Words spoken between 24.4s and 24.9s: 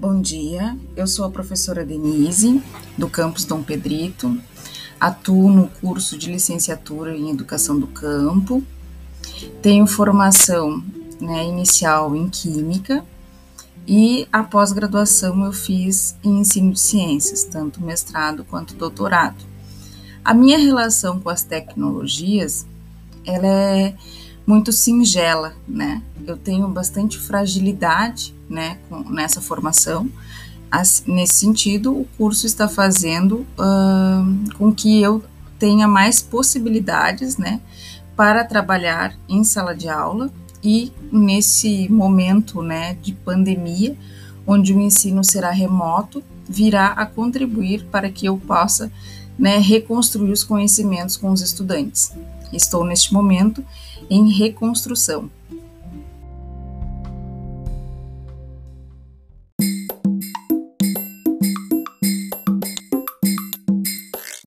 muito